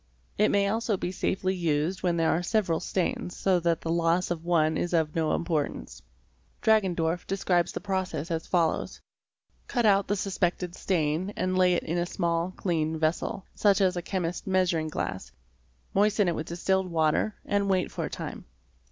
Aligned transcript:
It 0.35 0.49
may 0.49 0.67
also 0.67 0.97
be 0.97 1.11
safely 1.11 1.53
used 1.53 2.01
when 2.01 2.17
there 2.17 2.31
are— 2.31 2.41
several 2.51 2.79
stains 2.79 3.37
so 3.37 3.59
that 3.59 3.81
the 3.81 3.91
loss 3.91 4.31
of 4.31 4.43
one 4.43 4.75
is 4.75 4.93
of 4.93 5.13
no 5.15 5.35
importance. 5.35 6.01
a 6.01 6.65
Dragendorf 6.65 7.27
describes 7.27 7.71
the 7.71 7.81
process 7.81 8.31
as 8.31 8.47
follows. 8.47 8.99
Cut 9.67 9.85
out 9.85 10.07
the 10.07 10.15
suspected 10.15 10.71
© 10.71 10.75
stain 10.75 11.31
and 11.37 11.55
lay 11.55 11.75
it 11.75 11.83
in 11.83 11.99
a 11.99 12.07
small 12.07 12.51
clean 12.57 12.97
vessel, 12.97 13.45
such 13.53 13.79
as 13.79 13.95
a 13.95 14.01
chemist's 14.01 14.47
measuring 14.47 14.89
© 14.89 14.95
y/ 14.95 15.05
SEARCH 15.11 15.21
FOR 15.21 15.35
BLOOD 15.93 15.93
563 15.93 15.93
glass, 15.93 15.93
moisten 15.93 16.27
it 16.27 16.35
with 16.35 16.47
distilled 16.47 16.89
water, 16.89 17.35
and 17.45 17.69
wait 17.69 17.91
for 17.91 18.05
a 18.05 18.09
time. 18.09 18.45